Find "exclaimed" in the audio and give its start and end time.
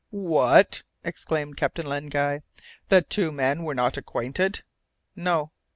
1.03-1.57